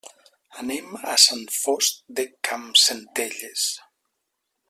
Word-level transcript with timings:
Anem 0.61 0.95
a 1.11 1.17
Sant 1.23 1.43
Fost 1.57 2.01
de 2.21 2.25
Campsentelles. 2.49 3.67